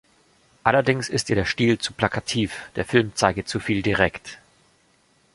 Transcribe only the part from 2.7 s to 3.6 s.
der Film zeige zu